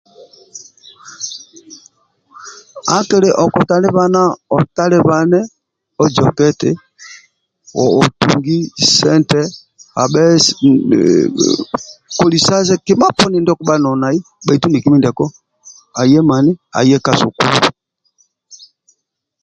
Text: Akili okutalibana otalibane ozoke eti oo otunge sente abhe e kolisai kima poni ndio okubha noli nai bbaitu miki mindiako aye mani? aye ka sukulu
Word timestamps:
Akili 2.97 3.29
okutalibana 3.43 4.21
otalibane 4.57 5.39
ozoke 6.03 6.43
eti 6.51 6.71
oo 7.79 7.91
otunge 8.03 8.57
sente 8.95 9.41
abhe 10.01 10.23
e 10.37 10.45
kolisai 12.17 12.73
kima 12.85 13.07
poni 13.17 13.37
ndio 13.39 13.53
okubha 13.53 13.75
noli 13.79 13.99
nai 14.01 14.17
bbaitu 14.43 14.65
miki 14.69 14.87
mindiako 14.89 15.25
aye 16.01 16.19
mani? 16.29 16.51
aye 16.79 16.97
ka 17.05 17.11
sukulu 17.19 17.55